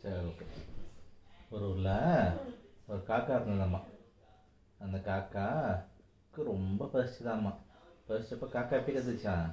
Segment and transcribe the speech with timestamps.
[0.00, 0.44] சரி ஓகே
[1.52, 1.92] ஒரு ஊரில்
[2.88, 3.80] ஒரு காக்கா இருந்ததாம்மா.
[4.80, 7.52] அந்த காக்காக்கு ரொம்ப பசிச்சுதாம்மா.
[8.08, 9.46] பசிச்சப்போ காக்கா எப்படி கத்துச்சான்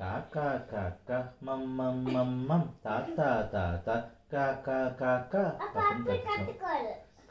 [0.00, 2.66] காக்கா காக்கா மம் மம் மம் மம்.
[2.82, 3.94] தாத்தா தாத்தா
[4.34, 5.42] காக்கா காக்கா.
[5.62, 6.60] அப்ப அப்படின்னு அப்படி கத்துச்சோம்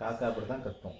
[0.01, 0.97] காக்கா அப்படி தான் கத்தும்.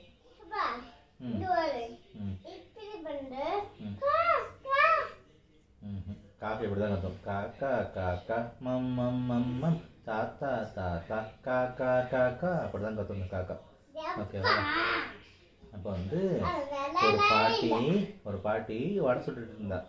[6.41, 7.19] காக்கா இப்படி தான் கத்தும்.
[7.29, 9.79] காக்கா காக்கா மம் மம் மம் மம்.
[10.07, 12.51] தாத்தா தாத்தா காக்கா காக்கா.
[12.63, 13.55] அப்படி தான் கத்தும் காக்கா
[14.21, 14.53] ஓகேவா
[15.75, 16.19] அப்போ வந்து
[17.07, 17.69] ஒரு பாட்டி
[18.29, 19.79] ஒரு பாட்டி வடை சுட்டுட்டு இருந்தா.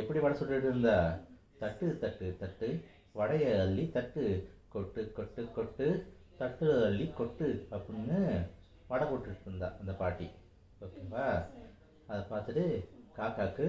[0.00, 0.96] எப்படி வடை சுட்டுட்டு இருந்தா?
[1.60, 2.68] தட்டு தட்டு தட்டு.
[3.18, 4.24] வடையை அள்ளி தட்டு.
[4.74, 5.86] கொட்டு கொட்டு கொட்டு.
[6.40, 8.18] தட்டு அள்ளி கொட்டு அப்படின்னு
[8.90, 10.28] வடை போட்டுட்டு இருந்தா அந்த பாட்டி.
[10.80, 11.26] ஓகேவா
[12.08, 12.64] அதை பார்த்துட்டு
[13.18, 13.66] காக்காக்கு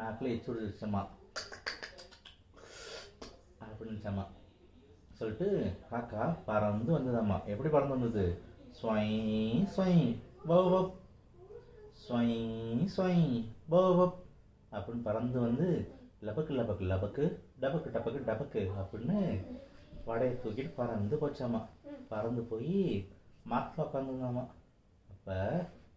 [0.00, 1.02] நாக்கில் எச்சு விடுச்சம்மா
[3.64, 4.24] அப்படின்னுச்சம்மா
[5.22, 5.48] சொல்லிட்டு
[5.90, 7.36] காக்கா பறந்து வந்ததாம்மா.
[7.46, 8.24] எப்படி பறந்து வந்தது?
[8.76, 9.08] ஸ்வை
[9.72, 9.94] ஸ்வை
[10.48, 10.68] பவ்
[13.92, 14.14] பவ்
[14.72, 15.66] அப்படின்னு பறந்து வந்து
[16.22, 17.24] லபக்கு லபக்கு லபக்கு
[17.60, 19.18] டபக்கு டபக்கு டபக்கு அப்படின்னு
[20.04, 21.60] வடையை தூக்கிட்டு பறந்து போச்சாமா
[22.08, 22.78] பறந்து போய்
[23.46, 24.44] மரத்தில் உட்காந்துருந்தாமா
[25.08, 25.36] அப்போ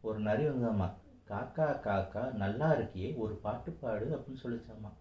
[0.02, 0.88] ஒரு நரி வந்தாமா
[1.30, 4.92] காக்கா காக்கா நல்லா இருக்கியே ஒரு பாட்டு பாடு அப்படின்னு சொல்லிச்சாமா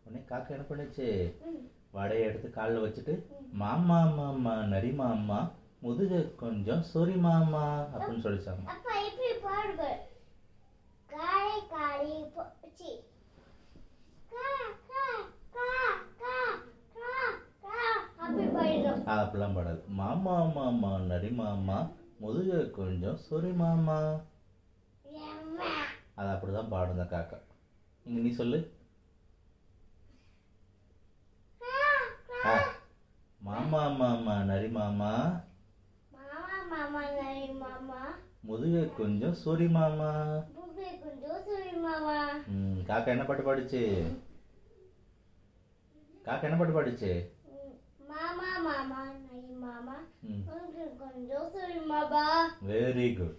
[0.00, 1.08] உடனே காக்கா என்ன பண்ணுச்சு?
[1.96, 3.14] வடையை எடுத்து காலில் வச்சுட்டு
[3.54, 5.38] மாமா மாமா நரி மாமா
[5.82, 9.84] முதுக கொஞ்சம் சொரி மாமா அப்படின்னு சொல்லிச்சாமா அப்பா இப்படி பாடுங்க
[11.08, 12.90] காளை காளி போச்சி
[14.32, 14.48] கா
[14.88, 15.04] கா
[15.52, 15.68] கா
[16.18, 16.34] கா
[16.96, 17.10] கா
[17.64, 17.78] கா
[18.18, 19.80] அப்படி பாடிடும் அப்படிலாம் பாடாது.
[19.98, 21.78] மாமா மாமா நரி மாமா
[22.20, 23.98] முதுக கொஞ்சம் சொரி மாமா.
[26.16, 27.38] அது அப்படிதான் இந்த காக்கா.
[28.06, 28.58] இங்க நீ சொல்லு.
[33.66, 35.12] மாமா மாமா நரி மாமா.
[36.10, 36.38] மாமா
[36.70, 38.00] மாமா நரி மாமா.
[38.42, 40.10] முதுக கொஞ்சம் சொரி மாமா.
[41.00, 42.16] கொஞ்சம் சொல்லி மாமா.
[42.50, 43.82] ம், காக்கா என்ன பாட்டு பாடுச்சு?
[46.24, 47.10] காக்கா என்ன பாட்டு பாடுச்சு?
[47.50, 47.74] ம்,
[48.08, 49.96] மாமா மாமா நரி மாமா.
[50.24, 50.44] ம்.
[50.46, 52.24] புகை கொஞ்சம் சொல்லி மாமா.
[52.66, 53.36] Very good